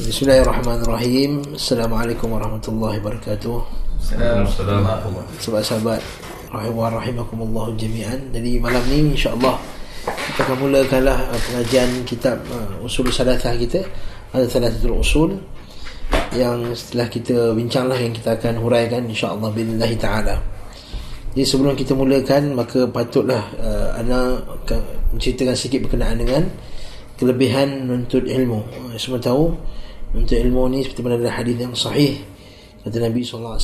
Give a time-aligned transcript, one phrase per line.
[0.00, 1.60] Bismillahirrahmanirrahim.
[1.60, 3.56] Assalamualaikum warahmatullahi wabarakatuh.
[4.00, 6.00] Assalamualaikum Sahabat-sahabat
[6.48, 8.32] Rahimakumullah jami'an.
[8.32, 9.60] Jadi malam ni insyaAllah
[10.08, 13.84] Kita akan mulakanlah uh, pengajian kitab uh, Usul Salatah kita
[14.32, 15.36] Ada Salatul Usul
[16.32, 20.40] Yang setelah kita bincanglah Yang kita akan huraikan insyaAllah Billahi ta'ala.
[21.36, 24.40] Jadi sebelum kita mulakan Maka patutlah uh, Ana
[25.12, 26.48] menceritakan sedikit berkenaan dengan
[27.20, 28.64] Kelebihan menuntut ilmu.
[28.64, 29.52] Uh, Semua tahu
[30.14, 32.14] untuk ilmu ni seperti mana dalam hadis yang sahih.
[32.80, 33.60] Kata Nabi SAW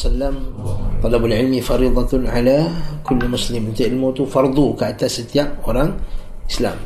[1.01, 2.69] talabul ilmi faridatun ala
[3.01, 3.73] kulli muslim.
[3.73, 5.97] Untuk ilmu tu fardu ke atas setiap orang
[6.45, 6.77] Islam.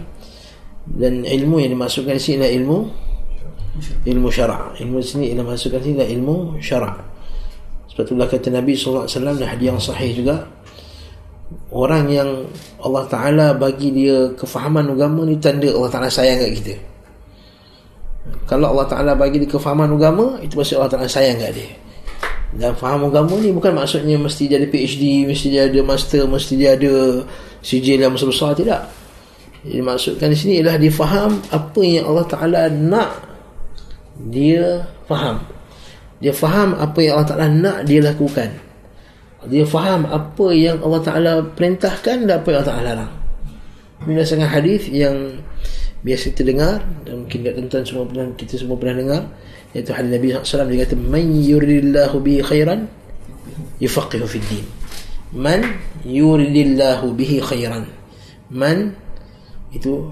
[0.87, 2.79] Dan ilmu yang dimasukkan di sini adalah ilmu
[3.81, 6.97] ilmu syara' ilmu di sini yang dimasukkan di sini adalah ilmu syara'
[7.91, 10.37] sebab itulah kata Nabi SAW dalam hadis yang sahih juga
[11.75, 12.31] orang yang
[12.83, 16.75] Allah Ta'ala bagi dia kefahaman agama ni tanda Allah Ta'ala sayang kat kita
[18.45, 21.71] kalau Allah Ta'ala bagi dia kefahaman agama Itu pasti Allah Ta'ala sayang kat dia.
[22.51, 26.53] Dan faham agama ni bukan maksudnya Mesti dia ada PhD Mesti dia ada master Mesti
[26.59, 27.23] dia ada
[27.63, 28.83] sijil yang besar-besar Tidak.
[29.61, 33.13] Jadi maksudkan di sini ialah dia faham Apa yang Allah Ta'ala nak
[34.29, 35.41] Dia faham.
[36.21, 38.53] Dia faham apa yang Allah Ta'ala nak dia lakukan.
[39.49, 43.13] Dia faham apa yang Allah Ta'ala perintahkan Dan apa yang Allah Ta'ala larang.
[44.05, 45.41] Ini sangat hadis yang
[46.01, 49.23] biasa kita dengar dan mungkin tuan-tuan semua pernah kita semua pernah dengar
[49.77, 52.89] iaitu hadis Nabi SAW dia kata man yuridillahu bihi khairan
[53.79, 54.67] yufaqihu fid din.
[55.31, 55.63] Man
[56.03, 57.87] yuridillahu bihi khairan.
[58.51, 58.97] Man
[59.71, 60.11] itu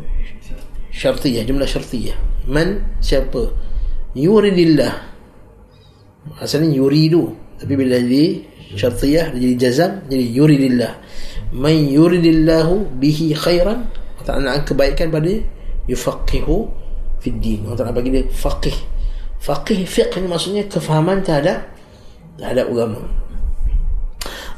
[0.95, 2.15] syartiyah jumlah syartiyah.
[2.47, 3.51] Man siapa?
[4.13, 4.95] Yuridillah.
[6.39, 8.45] Asalnya yuridu tapi bila jadi
[8.77, 10.93] syartiyah jadi jazam jadi yuridillah.
[11.57, 13.89] Man yuridillahu bihi khairan
[14.29, 15.41] tak nak kebaikan pada
[15.89, 16.69] yufaqihu
[17.19, 18.77] fi din Allah Ta'ala bagi dia faqih.
[19.43, 21.67] Faqih fiqh ni maksudnya kefahaman terhadap
[22.39, 23.01] terhadap agama.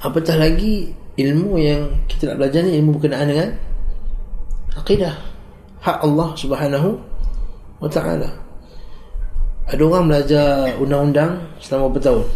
[0.05, 3.49] Apatah lagi ilmu yang kita nak belajar ni ilmu berkenaan dengan
[4.77, 5.15] akidah
[5.81, 6.97] hak Allah subhanahu
[7.81, 8.29] wa ta'ala.
[9.71, 12.27] Ada orang belajar undang-undang selama berapa tahun?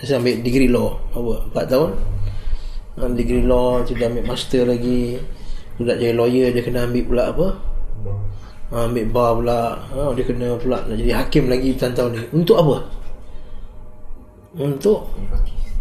[0.00, 0.96] Saya ambil degree law.
[1.12, 1.90] Apa 4 tahun?
[3.18, 5.20] Degree law dia ambil master lagi.
[5.74, 7.73] Budak jadi lawyer dia kena ambil pula apa
[8.72, 9.60] ha, ambil bar pula.
[9.78, 10.78] Ha, dia kena pula.
[10.86, 12.22] Nak jadi hakim lagi tahun-tahun ni.
[12.34, 12.76] Untuk apa?
[14.54, 15.00] Untuk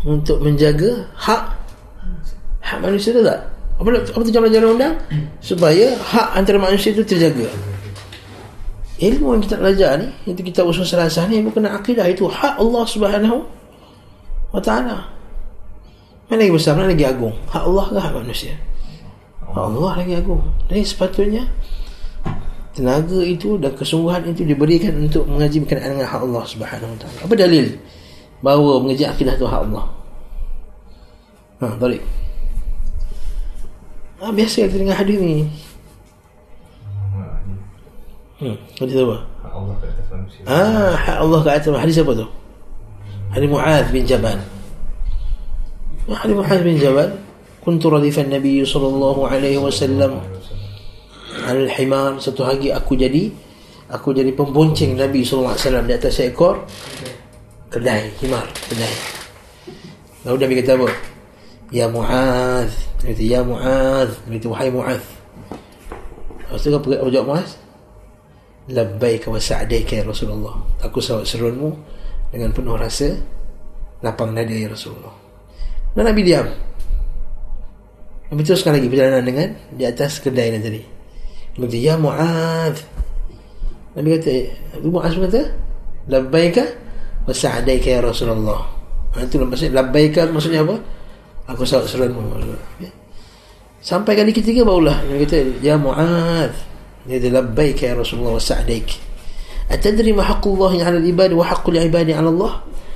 [0.04, 1.44] untuk menjaga hak
[2.60, 3.40] hak manusia tu tak?
[3.80, 4.96] Apa, apa tu jalan-jalan undang
[5.40, 7.48] supaya hak antara manusia tu terjaga.
[9.04, 12.06] Ilmu yang kita belajar ni itu kita usul serasah ni bukan akidah.
[12.08, 13.38] Itu hak Allah subhanahu
[14.54, 14.98] wa ta'ala.
[16.30, 16.78] Mana lagi besar?
[16.78, 17.36] Mana lagi agung?
[17.50, 18.54] Hak Allah ke hak manusia?
[19.54, 20.42] Allah lagi agung.
[20.70, 21.44] Jadi sepatutnya
[22.74, 27.20] tenaga itu dan kesungguhan itu diberikan untuk mengaji berkenaan dengan hak Allah Subhanahu Wa Taala.
[27.22, 27.66] Apa dalil
[28.42, 29.86] bahawa mengaji akidah itu hak Allah?
[31.62, 32.02] Ha, balik.
[34.20, 35.46] Ha, biasa kita dengar hadis ni.
[38.42, 39.18] Hmm, hadis apa?
[39.22, 40.42] Hak Allah ke atas manusia.
[40.50, 42.28] Ah, hak Allah ke atas hadis apa tu?
[43.38, 44.40] Hadis Muaz bin Jabal.
[46.10, 47.10] Hadis Muaz bin Jabal.
[47.62, 50.20] Kuntu radifan Nabi sallallahu alaihi wasallam
[51.44, 53.28] Al-Himar Satu hari aku jadi
[53.92, 56.64] Aku jadi pembonceng Nabi SAW Di atas seekor
[57.68, 58.94] Kedai Himar Kedai.
[60.24, 60.88] Lalu Nabi kata apa?
[61.74, 62.00] Ya Dia
[63.12, 65.02] kata Ya Dia kata Wahai Mu'ad
[66.48, 67.50] Lepas tu apa, apa jawab Mu'ad
[68.64, 70.56] Labbaika wa sa'daika ya Rasulullah.
[70.80, 71.76] Aku sawat serunmu
[72.32, 73.12] Dengan penuh rasa
[74.00, 75.16] Lapang nada ya Rasulullah.
[75.96, 76.48] Dan Nabi diam.
[78.32, 80.93] Nabi teruskan lagi perjalanan dengan Di atas kedai tadi
[81.54, 82.76] Kata, Ya Mu'ad
[83.94, 84.32] Nabi kata
[84.74, 85.42] Nabi Mu'ad kata
[86.10, 86.64] Labbaika
[87.24, 88.68] Wa sa'adaika ya Rasulullah.
[89.14, 90.76] Ha, Itu maksudnya Labbaika maksudnya apa?
[91.54, 92.42] Aku sawat seruanmu
[92.82, 92.90] ya.
[93.84, 96.52] Sampai kali ketiga barulah Nabi kata Ya Mu'ad
[97.06, 98.98] Dia kata Labbaika ya Rasulullah Wa sa'adaika
[99.70, 102.54] Atadri ma haqqullahi ala ibadi Wa haqqul ibadi ala Allah?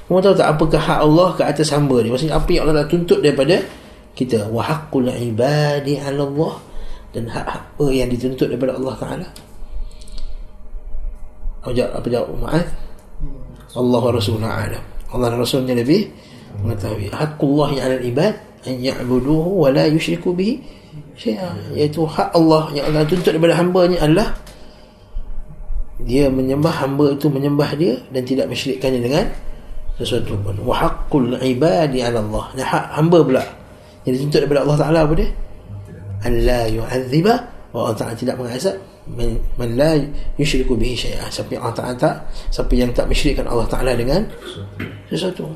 [0.08, 2.08] Kamu tahu tak apakah hak Allah ke atas hamba ni?
[2.08, 3.60] Maksudnya apa yang Allah tuntut daripada
[4.16, 4.48] kita?
[4.48, 6.54] Wa haqqul ibadi ala Allah
[7.18, 9.28] dan hak apa yang dituntut daripada Allah Taala.
[11.66, 12.68] Apa jawab apa jawab Muaz?
[13.74, 14.84] Allah wa Rasulullah alam.
[15.10, 16.14] Allah Rasulnya lebih
[16.62, 17.10] mengetahui.
[17.10, 18.34] Haqqullah yang al ibad
[18.70, 20.62] an ya'buduhu wa la yushriku bihi
[21.18, 21.74] syai'a.
[21.74, 24.38] Iaitu hak Allah yang Allah tuntut daripada hamba-Nya adalah
[26.06, 29.26] dia menyembah hamba itu menyembah dia dan tidak mensyirikkannya dengan
[29.98, 30.54] sesuatu pun.
[30.62, 32.46] Wa haqqul ibadi 'ala Allah.
[32.54, 33.44] Dan hak hamba pula
[34.06, 35.30] yang dituntut daripada Allah Taala apa dia?
[36.26, 37.36] An la yu'adziba
[37.78, 38.74] Allah Ta'ala tidak mengazab
[39.06, 39.94] man, man la
[40.40, 41.30] yushriku bihi syai'ah.
[41.30, 42.16] Siapa yang Allah Ta'ala tak
[42.50, 44.26] siapa yang tak mensyirikkan Allah Ta'ala dengan
[45.12, 45.52] sesuatu.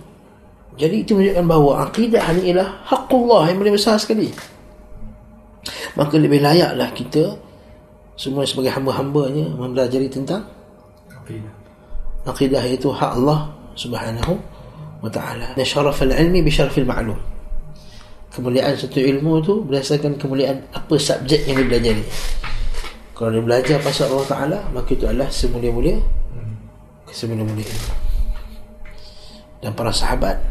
[0.77, 4.31] Jadi itu menunjukkan bahawa akidah ini ialah haqqullah yang paling besar sekali.
[5.97, 7.35] Maka lebih layaklah kita
[8.15, 10.45] semua sebagai hamba-hambanya mempelajari tentang
[11.11, 11.53] akidah.
[12.23, 14.37] akidah itu hak Allah subhanahu
[15.01, 15.57] wa ta'ala.
[15.57, 17.40] Dan syaraf al-ilmi bi syaraf al-ma'lum
[18.31, 22.03] kemuliaan satu ilmu tu berdasarkan kemuliaan apa subjek yang dipelajari
[23.13, 25.99] kalau dia belajar pasal Allah Ta'ala maka itu adalah semulia-mulia
[27.11, 27.67] semulia-mulia
[29.61, 30.41] dan para sahabat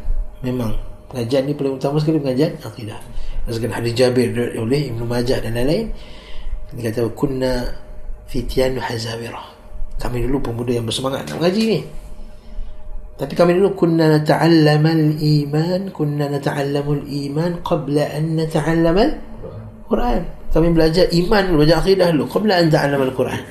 [0.41, 0.79] memang
[1.11, 2.99] pengajian ni paling utama sekali pengajian akidah.
[3.45, 5.91] Berdasarkan hadis Jabir oleh Ibn Majah dan lain-lain.
[6.71, 7.67] Dia kata kunna
[8.31, 9.59] fitian hazawirah.
[9.99, 11.81] Kami dulu pemuda yang bersemangat nak mengaji ni
[13.21, 20.23] tapi kami dulu kunna nata'allam al-iman, kunna nata'allam al-iman qabla an nata'allam al-Quran.
[20.49, 23.45] Kami belajar iman belajar akidah dulu qabla an nata'allam al-Quran.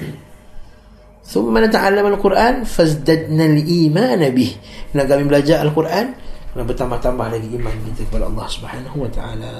[1.30, 4.51] ثم نتعلم القرآن فازددنا الإيمان به.
[4.89, 6.18] Bila kami belajar Al-Quran,
[6.57, 9.54] kami bertambah-tambah lagi iman kita kepada Allah Subhanahu wa taala.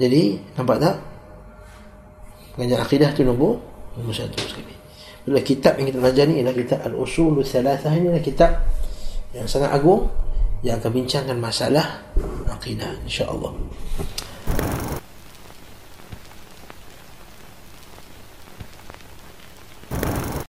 [0.00, 0.96] Jadi, nampak tak?
[2.56, 3.60] Pengajian akidah tu nombor
[4.00, 4.72] nombor satu sekali.
[5.28, 8.50] Bila kitab yang kita belajar ni ialah kitab Al-Usul Thalathah ini adalah kitab
[9.36, 10.08] yang sangat agung
[10.64, 12.00] yang akan bincangkan masalah
[12.48, 13.52] akidah insya-Allah.